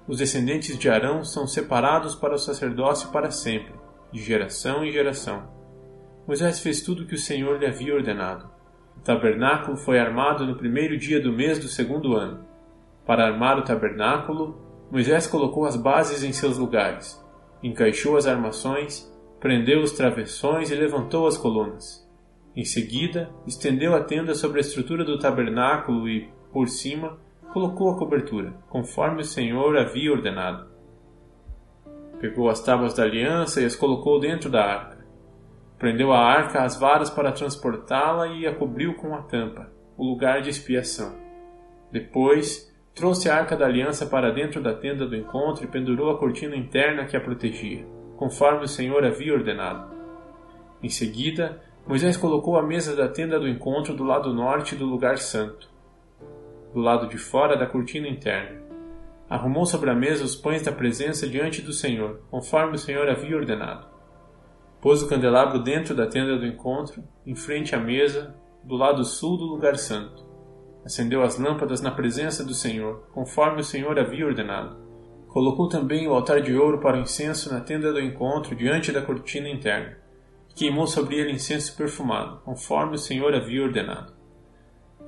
os 0.08 0.16
descendentes 0.16 0.78
de 0.78 0.88
Arão 0.88 1.22
são 1.22 1.46
separados 1.46 2.14
para 2.14 2.34
o 2.34 2.38
sacerdócio 2.38 3.10
para 3.10 3.30
sempre, 3.30 3.74
de 4.10 4.22
geração 4.22 4.82
em 4.82 4.90
geração. 4.90 5.52
Moisés 6.26 6.60
fez 6.60 6.80
tudo 6.80 7.02
o 7.02 7.06
que 7.06 7.14
o 7.14 7.18
Senhor 7.18 7.58
lhe 7.58 7.66
havia 7.66 7.94
ordenado. 7.94 8.48
O 8.96 9.00
tabernáculo 9.00 9.76
foi 9.76 9.98
armado 9.98 10.46
no 10.46 10.56
primeiro 10.56 10.96
dia 10.96 11.20
do 11.20 11.30
mês 11.30 11.58
do 11.58 11.68
segundo 11.68 12.16
ano. 12.16 12.42
Para 13.04 13.26
armar 13.26 13.58
o 13.58 13.64
tabernáculo, 13.64 14.58
Moisés 14.90 15.26
colocou 15.26 15.66
as 15.66 15.76
bases 15.76 16.22
em 16.22 16.32
seus 16.32 16.56
lugares, 16.56 17.22
encaixou 17.62 18.16
as 18.16 18.26
armações, 18.26 19.12
prendeu 19.44 19.82
os 19.82 19.92
travessões 19.92 20.70
e 20.70 20.74
levantou 20.74 21.26
as 21.26 21.36
colunas. 21.36 22.02
Em 22.56 22.64
seguida, 22.64 23.28
estendeu 23.46 23.94
a 23.94 24.02
tenda 24.02 24.34
sobre 24.34 24.56
a 24.56 24.62
estrutura 24.62 25.04
do 25.04 25.18
tabernáculo 25.18 26.08
e, 26.08 26.30
por 26.50 26.66
cima, 26.66 27.18
colocou 27.52 27.90
a 27.90 27.98
cobertura, 27.98 28.54
conforme 28.70 29.20
o 29.20 29.24
Senhor 29.24 29.76
havia 29.76 30.10
ordenado. 30.10 30.66
Pegou 32.18 32.48
as 32.48 32.62
tábuas 32.62 32.94
da 32.94 33.02
aliança 33.02 33.60
e 33.60 33.66
as 33.66 33.76
colocou 33.76 34.18
dentro 34.18 34.48
da 34.48 34.64
arca. 34.64 35.04
Prendeu 35.78 36.10
a 36.10 36.20
arca 36.20 36.62
às 36.62 36.80
varas 36.80 37.10
para 37.10 37.30
transportá-la 37.30 38.28
e 38.28 38.46
a 38.46 38.54
cobriu 38.54 38.94
com 38.94 39.14
a 39.14 39.20
tampa, 39.24 39.70
o 39.94 40.06
lugar 40.06 40.40
de 40.40 40.48
expiação. 40.48 41.18
Depois, 41.92 42.74
trouxe 42.94 43.28
a 43.28 43.36
arca 43.36 43.54
da 43.54 43.66
aliança 43.66 44.06
para 44.06 44.32
dentro 44.32 44.62
da 44.62 44.72
tenda 44.72 45.06
do 45.06 45.14
encontro 45.14 45.64
e 45.64 45.68
pendurou 45.68 46.08
a 46.08 46.18
cortina 46.18 46.56
interna 46.56 47.04
que 47.04 47.14
a 47.14 47.20
protegia, 47.20 47.84
conforme 48.16 48.64
o 48.64 48.68
Senhor 48.68 49.04
havia 49.04 49.34
ordenado. 49.34 49.94
Em 50.82 50.88
seguida, 50.88 51.60
Moisés 51.86 52.16
colocou 52.16 52.56
a 52.56 52.62
mesa 52.62 52.96
da 52.96 53.08
tenda 53.08 53.38
do 53.38 53.48
encontro 53.48 53.94
do 53.94 54.04
lado 54.04 54.32
norte 54.32 54.74
do 54.74 54.86
lugar 54.86 55.18
santo, 55.18 55.68
do 56.72 56.80
lado 56.80 57.08
de 57.08 57.18
fora 57.18 57.56
da 57.56 57.66
cortina 57.66 58.08
interna. 58.08 58.62
Arrumou 59.28 59.64
sobre 59.64 59.90
a 59.90 59.94
mesa 59.94 60.24
os 60.24 60.36
pães 60.36 60.62
da 60.62 60.72
presença 60.72 61.28
diante 61.28 61.62
do 61.62 61.72
Senhor, 61.72 62.20
conforme 62.30 62.74
o 62.74 62.78
Senhor 62.78 63.08
havia 63.08 63.36
ordenado. 63.36 63.86
Pôs 64.80 65.02
o 65.02 65.08
candelabro 65.08 65.62
dentro 65.62 65.94
da 65.94 66.06
tenda 66.06 66.36
do 66.36 66.46
encontro, 66.46 67.02
em 67.26 67.34
frente 67.34 67.74
à 67.74 67.80
mesa, 67.80 68.34
do 68.62 68.76
lado 68.76 69.04
sul 69.04 69.38
do 69.38 69.44
lugar 69.44 69.76
santo. 69.76 70.24
Acendeu 70.84 71.22
as 71.22 71.38
lâmpadas 71.38 71.80
na 71.80 71.90
presença 71.90 72.44
do 72.44 72.52
Senhor, 72.52 73.08
conforme 73.12 73.60
o 73.60 73.64
Senhor 73.64 73.98
havia 73.98 74.26
ordenado. 74.26 74.83
Colocou 75.34 75.68
também 75.68 76.08
o 76.08 76.14
altar 76.14 76.40
de 76.40 76.56
ouro 76.56 76.78
para 76.78 76.96
o 76.96 77.00
incenso 77.00 77.52
na 77.52 77.60
tenda 77.60 77.92
do 77.92 78.00
encontro, 78.00 78.54
diante 78.54 78.90
da 78.90 79.02
cortina 79.02 79.48
interna. 79.48 79.98
E 80.48 80.54
queimou 80.54 80.86
sobre 80.86 81.16
ele 81.16 81.32
incenso 81.32 81.76
perfumado, 81.76 82.40
conforme 82.44 82.94
o 82.94 82.98
Senhor 82.98 83.34
havia 83.34 83.64
ordenado. 83.64 84.14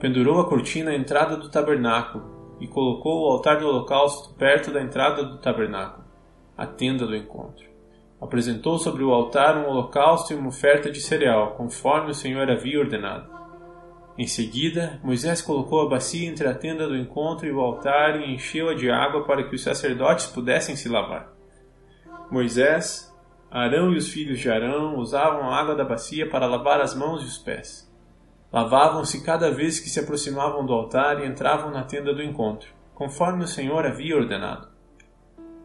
Pendurou 0.01 0.41
a 0.41 0.49
cortina 0.49 0.91
à 0.91 0.97
entrada 0.97 1.37
do 1.37 1.49
tabernáculo 1.49 2.59
e 2.61 2.67
colocou 2.67 3.23
o 3.23 3.31
altar 3.31 3.61
do 3.61 3.69
holocausto 3.69 4.35
perto 4.35 4.73
da 4.73 4.83
entrada 4.83 5.23
do 5.23 5.39
tabernáculo, 5.39 6.05
a 6.59 6.67
tenda 6.67 7.07
do 7.07 7.15
encontro 7.15 7.77
apresentou 8.21 8.79
sobre 8.79 9.05
o 9.05 9.13
altar 9.13 9.57
um 9.59 9.69
holocausto 9.69 10.33
e 10.33 10.37
uma 10.37 10.49
oferta 10.49 10.91
de 10.91 11.01
cereal, 11.01 11.53
conforme 11.53 12.11
o 12.11 12.15
Senhor 12.15 12.51
havia 12.51 12.79
ordenado. 12.79 13.36
Em 14.19 14.27
seguida, 14.27 14.99
Moisés 15.05 15.43
colocou 15.43 15.83
a 15.83 15.89
bacia 15.89 16.27
entre 16.27 16.49
a 16.49 16.55
tenda 16.55 16.89
do 16.89 16.97
encontro 16.97 17.47
e 17.47 17.53
o 17.53 17.61
altar 17.61 18.19
e 18.21 18.33
encheu-a 18.33 18.75
de 18.75 18.91
água 18.91 19.25
para 19.25 19.45
que 19.45 19.55
os 19.55 19.63
sacerdotes 19.63 20.27
pudessem 20.27 20.75
se 20.75 20.89
lavar. 20.89 21.33
Moisés, 22.31 23.15
Arão 23.51 23.93
e 23.93 23.97
os 23.97 24.09
filhos 24.09 24.39
de 24.39 24.51
Arão 24.51 24.97
usavam 24.97 25.43
a 25.43 25.57
água 25.57 25.75
da 25.75 25.85
bacia 25.85 26.29
para 26.29 26.47
lavar 26.47 26.81
as 26.81 26.95
mãos 26.95 27.23
e 27.23 27.27
os 27.27 27.37
pés. 27.37 27.87
Lavavam-se 28.51 29.23
cada 29.23 29.51
vez 29.51 29.79
que 29.79 29.91
se 29.91 30.01
aproximavam 30.01 30.65
do 30.65 30.73
altar 30.73 31.21
e 31.21 31.27
entravam 31.27 31.71
na 31.71 31.85
tenda 31.85 32.15
do 32.15 32.23
encontro, 32.23 32.71
conforme 32.95 33.45
o 33.45 33.49
Senhor 33.49 33.85
havia 33.85 34.17
ordenado. 34.17 34.69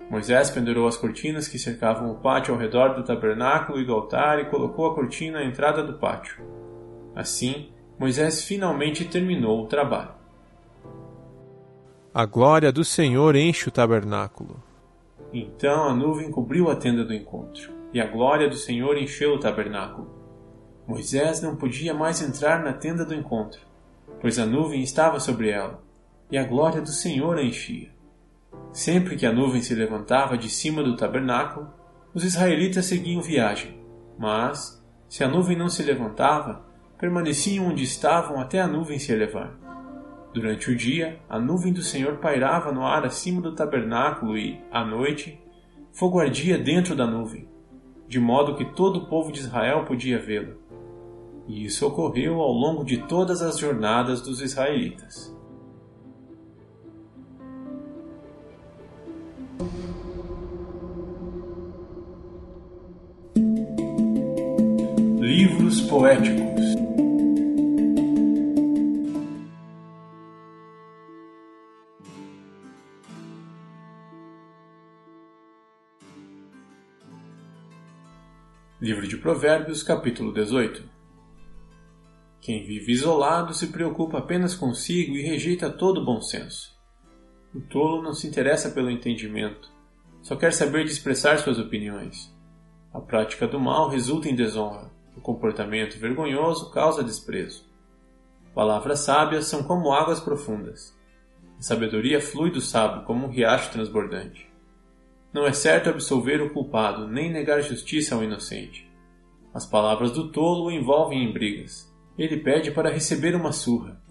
Moisés 0.10 0.50
pendurou 0.50 0.88
as 0.88 0.98
cortinas 0.98 1.48
que 1.48 1.58
cercavam 1.58 2.12
o 2.12 2.16
pátio 2.16 2.54
ao 2.54 2.60
redor 2.60 2.96
do 2.96 3.04
tabernáculo 3.04 3.80
e 3.80 3.86
do 3.86 3.94
altar 3.94 4.40
e 4.40 4.50
colocou 4.50 4.88
a 4.88 4.94
cortina 4.94 5.40
à 5.40 5.46
entrada 5.46 5.82
do 5.82 5.98
pátio. 6.00 6.44
Assim, 7.16 7.72
Moisés 8.02 8.44
finalmente 8.44 9.06
terminou 9.06 9.62
o 9.62 9.68
trabalho. 9.68 10.16
A 12.12 12.26
glória 12.26 12.72
do 12.72 12.84
Senhor 12.84 13.36
enche 13.36 13.70
o 13.70 13.72
tabernáculo. 13.72 14.60
Então 15.32 15.88
a 15.88 15.94
nuvem 15.94 16.32
cobriu 16.32 16.72
a 16.72 16.76
tenda 16.76 17.06
do 17.06 17.14
encontro, 17.14 17.72
e 17.94 18.02
a 18.02 18.08
glória 18.08 18.50
do 18.50 18.56
Senhor 18.56 18.98
encheu 18.98 19.36
o 19.36 19.40
tabernáculo. 19.40 20.10
Moisés 20.88 21.44
não 21.44 21.56
podia 21.56 21.94
mais 21.94 22.24
entrar 22.24 22.64
na 22.64 22.74
tenda 22.74 23.06
do 23.06 23.14
encontro, 23.14 23.62
pois 24.20 24.40
a 24.40 24.48
nuvem 24.48 24.82
estava 24.82 25.20
sobre 25.20 25.52
ela, 25.52 25.80
e 26.32 26.40
a 26.40 26.44
glória 26.44 26.82
do 26.82 26.90
Senhor 26.90 27.38
a 27.38 27.44
enchia. 27.44 27.92
Sempre 28.74 29.16
que 29.16 29.28
a 29.28 29.32
nuvem 29.32 29.62
se 29.62 29.76
levantava 29.76 30.36
de 30.40 30.50
cima 30.50 30.82
do 30.82 30.98
tabernáculo, 30.98 31.70
os 32.16 32.24
israelitas 32.24 32.88
seguiam 32.88 33.22
viagem, 33.22 33.80
mas, 34.18 34.84
se 35.08 35.24
a 35.24 35.28
nuvem 35.28 35.56
não 35.56 35.70
se 35.70 35.84
levantava, 35.84 36.71
permaneciam 37.02 37.70
onde 37.70 37.84
estavam 37.84 38.40
até 38.40 38.62
a 38.62 38.68
nuvem 38.68 39.00
se 39.00 39.12
elevar. 39.12 39.58
Durante 40.32 40.70
o 40.70 40.76
dia, 40.76 41.20
a 41.28 41.40
nuvem 41.40 41.74
do 41.74 41.82
Senhor 41.82 42.18
pairava 42.18 42.72
no 42.72 42.86
ar 42.86 43.04
acima 43.04 43.42
do 43.42 43.56
tabernáculo 43.56 44.38
e, 44.38 44.62
à 44.72 44.86
noite, 44.86 45.42
fogo 45.92 46.20
ardia 46.20 46.60
dentro 46.60 46.96
da 46.96 47.08
nuvem, 47.08 47.50
de 48.08 48.20
modo 48.20 48.56
que 48.56 48.64
todo 48.76 48.98
o 48.98 49.06
povo 49.08 49.32
de 49.32 49.40
Israel 49.40 49.84
podia 49.84 50.20
vê-lo. 50.20 50.62
E 51.48 51.66
isso 51.66 51.88
ocorreu 51.88 52.40
ao 52.40 52.52
longo 52.52 52.86
de 52.86 53.00
todas 53.08 53.42
as 53.42 53.58
jornadas 53.58 54.22
dos 54.22 54.40
israelitas. 54.40 55.36
Livros 65.20 65.82
poéticos 65.82 66.51
Livro 78.82 79.08
de 79.08 79.16
Provérbios, 79.16 79.84
capítulo 79.84 80.34
18 80.34 80.84
Quem 82.42 82.66
vive 82.66 82.92
isolado 82.92 83.54
se 83.54 83.68
preocupa 83.68 84.18
apenas 84.18 84.56
consigo 84.56 85.16
e 85.16 85.22
rejeita 85.22 85.70
todo 85.70 86.04
bom 86.04 86.20
senso. 86.20 86.76
O 87.54 87.62
tolo 87.62 88.02
não 88.02 88.12
se 88.12 88.26
interessa 88.26 88.72
pelo 88.72 88.90
entendimento, 88.90 89.70
só 90.24 90.36
quer 90.36 90.52
saber 90.52 90.84
de 90.84 90.92
expressar 90.92 91.38
suas 91.38 91.60
opiniões. 91.60 92.36
A 92.92 93.00
prática 93.00 93.48
do 93.48 93.60
mal 93.60 93.88
resulta 93.88 94.28
em 94.28 94.36
desonra, 94.36 94.90
o 95.16 95.22
comportamento 95.22 96.00
vergonhoso 96.00 96.72
causa 96.72 97.04
desprezo. 97.04 97.70
Palavras 98.52 99.02
sábias 99.02 99.46
são 99.46 99.62
como 99.62 99.94
águas 99.94 100.20
profundas. 100.20 100.92
A 101.60 101.62
sabedoria 101.62 102.20
flui 102.20 102.50
do 102.50 102.60
sábio 102.60 103.06
como 103.06 103.28
um 103.28 103.30
riacho 103.30 103.72
transbordante. 103.72 104.51
Não 105.34 105.46
é 105.46 105.54
certo 105.54 105.90
absolver 105.90 106.42
o 106.42 106.52
culpado, 106.52 107.08
nem 107.08 107.32
negar 107.32 107.62
justiça 107.62 108.16
ao 108.16 108.24
inocente. 108.24 108.90
As 109.54 109.66
palavras 109.66 110.12
do 110.12 110.32
tolo 110.32 110.66
o 110.66 110.72
envolvem 110.72 111.24
em 111.24 111.32
brigas. 111.32 111.92
Ele 112.18 112.38
pede 112.38 112.72
para 112.72 112.92
receber 112.92 113.36
uma 113.36 113.52
surra. 113.52 114.02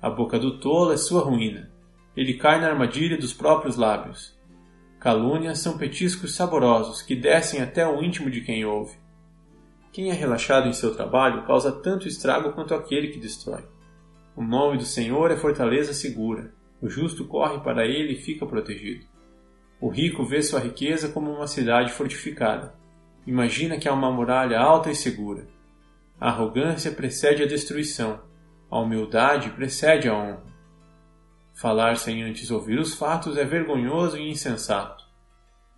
A 0.00 0.10
boca 0.10 0.38
do 0.38 0.58
tolo 0.58 0.92
é 0.92 0.96
sua 0.96 1.22
ruína 1.22 1.74
ele 2.16 2.34
cai 2.34 2.60
na 2.60 2.68
armadilha 2.68 3.16
dos 3.16 3.32
próprios 3.32 3.76
lábios. 3.76 4.38
Calúnias 5.00 5.58
são 5.58 5.76
petiscos 5.76 6.34
saborosos 6.34 7.02
que 7.02 7.16
descem 7.16 7.60
até 7.60 7.86
o 7.86 8.02
íntimo 8.02 8.30
de 8.30 8.40
quem 8.40 8.64
ouve. 8.64 8.96
Quem 9.92 10.10
é 10.10 10.12
relaxado 10.12 10.68
em 10.68 10.72
seu 10.72 10.94
trabalho 10.94 11.44
causa 11.46 11.72
tanto 11.72 12.08
estrago 12.08 12.52
quanto 12.52 12.74
aquele 12.74 13.08
que 13.08 13.18
destrói. 13.18 13.64
O 14.36 14.42
nome 14.42 14.78
do 14.78 14.84
Senhor 14.84 15.30
é 15.30 15.36
fortaleza 15.36 15.92
segura. 15.92 16.52
O 16.80 16.88
justo 16.88 17.26
corre 17.26 17.60
para 17.60 17.84
ele 17.84 18.14
e 18.14 18.22
fica 18.22 18.46
protegido. 18.46 19.04
O 19.84 19.90
rico 19.90 20.24
vê 20.24 20.42
sua 20.42 20.60
riqueza 20.60 21.10
como 21.10 21.30
uma 21.30 21.46
cidade 21.46 21.92
fortificada. 21.92 22.72
Imagina 23.26 23.76
que 23.76 23.86
há 23.86 23.92
uma 23.92 24.10
muralha 24.10 24.58
alta 24.58 24.90
e 24.90 24.94
segura. 24.94 25.46
A 26.18 26.30
arrogância 26.30 26.90
precede 26.90 27.42
a 27.42 27.46
destruição. 27.46 28.18
A 28.70 28.80
humildade 28.80 29.50
precede 29.50 30.08
a 30.08 30.14
honra. 30.14 30.42
Falar 31.52 31.98
sem 31.98 32.22
antes 32.22 32.50
ouvir 32.50 32.78
os 32.78 32.94
fatos 32.94 33.36
é 33.36 33.44
vergonhoso 33.44 34.16
e 34.16 34.30
insensato. 34.30 35.04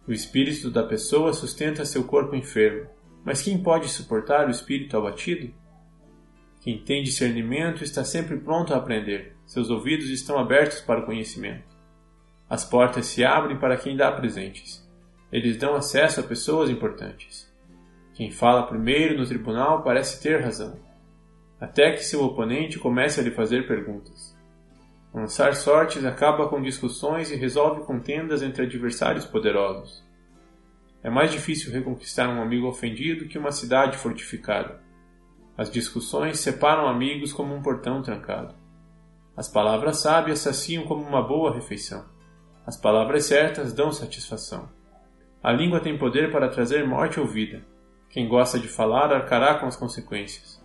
O 0.06 0.12
espírito 0.12 0.70
da 0.70 0.84
pessoa 0.84 1.32
sustenta 1.32 1.84
seu 1.84 2.04
corpo 2.04 2.36
enfermo, 2.36 2.88
mas 3.24 3.42
quem 3.42 3.60
pode 3.60 3.88
suportar 3.88 4.46
o 4.46 4.52
espírito 4.52 4.96
abatido? 4.96 5.52
Quem 6.60 6.78
tem 6.78 7.02
discernimento 7.02 7.82
está 7.82 8.04
sempre 8.04 8.36
pronto 8.36 8.72
a 8.72 8.76
aprender, 8.76 9.34
seus 9.44 9.68
ouvidos 9.68 10.10
estão 10.10 10.38
abertos 10.38 10.80
para 10.80 11.00
o 11.00 11.04
conhecimento. 11.04 11.75
As 12.48 12.64
portas 12.64 13.06
se 13.06 13.24
abrem 13.24 13.58
para 13.58 13.76
quem 13.76 13.96
dá 13.96 14.10
presentes. 14.12 14.86
Eles 15.32 15.56
dão 15.56 15.74
acesso 15.74 16.20
a 16.20 16.22
pessoas 16.22 16.70
importantes. 16.70 17.52
Quem 18.14 18.30
fala 18.30 18.66
primeiro 18.66 19.18
no 19.18 19.26
tribunal 19.26 19.82
parece 19.82 20.22
ter 20.22 20.40
razão, 20.40 20.78
até 21.60 21.92
que 21.92 22.04
seu 22.04 22.22
oponente 22.24 22.78
comece 22.78 23.20
a 23.20 23.22
lhe 23.22 23.30
fazer 23.30 23.66
perguntas. 23.66 24.36
Lançar 25.12 25.54
sortes 25.54 26.04
acaba 26.04 26.48
com 26.48 26.62
discussões 26.62 27.30
e 27.30 27.36
resolve 27.36 27.82
contendas 27.84 28.42
entre 28.42 28.64
adversários 28.64 29.24
poderosos. 29.24 30.04
É 31.02 31.10
mais 31.10 31.32
difícil 31.32 31.72
reconquistar 31.72 32.28
um 32.28 32.40
amigo 32.40 32.66
ofendido 32.66 33.26
que 33.26 33.38
uma 33.38 33.52
cidade 33.52 33.96
fortificada. 33.96 34.80
As 35.56 35.70
discussões 35.70 36.38
separam 36.38 36.88
amigos 36.88 37.32
como 37.32 37.54
um 37.54 37.62
portão 37.62 38.02
trancado. 38.02 38.54
As 39.36 39.48
palavras 39.48 39.98
sábias 39.98 40.38
saciam 40.38 40.84
como 40.84 41.02
uma 41.02 41.22
boa 41.22 41.54
refeição. 41.54 42.15
As 42.66 42.76
palavras 42.76 43.26
certas 43.26 43.72
dão 43.72 43.92
satisfação. 43.92 44.68
A 45.40 45.52
língua 45.52 45.78
tem 45.78 45.96
poder 45.96 46.32
para 46.32 46.48
trazer 46.48 46.84
morte 46.84 47.20
ou 47.20 47.26
vida. 47.26 47.64
Quem 48.10 48.28
gosta 48.28 48.58
de 48.58 48.66
falar 48.66 49.12
arcará 49.12 49.60
com 49.60 49.66
as 49.66 49.76
consequências. 49.76 50.60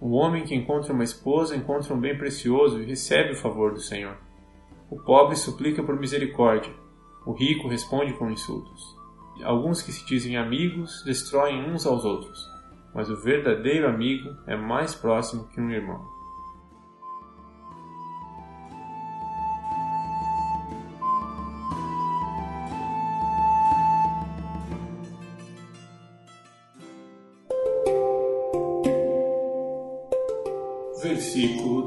O 0.00 0.12
homem 0.12 0.44
que 0.44 0.54
encontra 0.54 0.92
uma 0.92 1.02
esposa 1.02 1.56
encontra 1.56 1.92
um 1.92 1.98
bem 1.98 2.16
precioso 2.16 2.80
e 2.80 2.84
recebe 2.84 3.32
o 3.32 3.36
favor 3.36 3.72
do 3.72 3.80
Senhor. 3.80 4.16
O 4.88 5.02
pobre 5.02 5.34
suplica 5.34 5.82
por 5.82 5.98
misericórdia, 5.98 6.72
o 7.26 7.32
rico 7.32 7.66
responde 7.66 8.12
com 8.12 8.30
insultos. 8.30 8.96
Alguns 9.42 9.82
que 9.82 9.90
se 9.90 10.06
dizem 10.06 10.36
amigos 10.36 11.02
destroem 11.04 11.68
uns 11.68 11.84
aos 11.86 12.04
outros, 12.04 12.38
mas 12.94 13.10
o 13.10 13.20
verdadeiro 13.20 13.88
amigo 13.88 14.28
é 14.46 14.56
mais 14.56 14.94
próximo 14.94 15.48
que 15.48 15.60
um 15.60 15.72
irmão. 15.72 16.15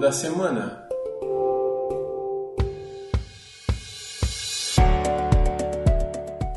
Da 0.10 0.14
semana. 0.14 0.90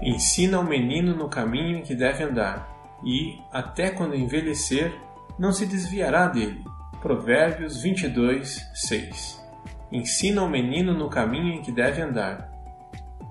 Ensina 0.02 0.58
o 0.58 0.64
menino 0.64 1.14
no 1.14 1.28
caminho 1.28 1.76
em 1.76 1.82
que 1.82 1.94
deve 1.94 2.24
andar, 2.24 2.66
e, 3.04 3.38
até 3.52 3.90
quando 3.90 4.16
envelhecer, 4.16 4.94
não 5.38 5.52
se 5.52 5.66
desviará 5.66 6.28
dele. 6.28 6.64
Provérbios 7.02 7.82
22, 7.82 8.70
6 8.74 9.42
Ensina 9.90 10.42
o 10.42 10.48
menino 10.48 10.94
no 10.94 11.10
caminho 11.10 11.52
em 11.52 11.60
que 11.60 11.72
deve 11.72 12.00
andar, 12.00 12.50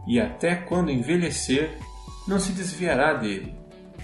e 0.06 0.20
até 0.20 0.56
quando 0.56 0.92
envelhecer, 0.92 1.80
não 2.28 2.38
se 2.38 2.52
desviará 2.52 3.16
dele. 3.16 3.56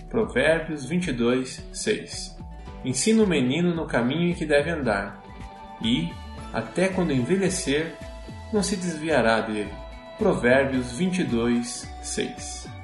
Provérbios 0.10 0.84
22, 0.84 1.64
6 1.72 2.38
Ensina 2.84 3.22
o 3.22 3.28
menino 3.28 3.76
no 3.76 3.86
caminho 3.86 4.32
em 4.32 4.34
que 4.34 4.48
deve 4.48 4.72
andar, 4.72 5.27
e, 5.82 6.14
até 6.54 6.88
quando 6.88 7.12
envelhecer, 7.12 7.96
não 8.52 8.64
se 8.64 8.76
desviará 8.76 9.42
dele. 9.42 9.74
Provérbios 10.18 10.92
22, 10.94 11.88
6 12.02 12.77